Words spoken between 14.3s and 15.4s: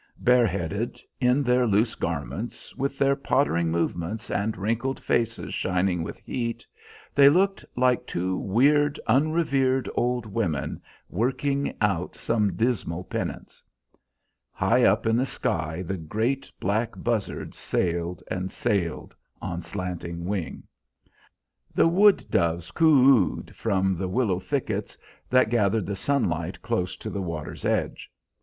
High up in the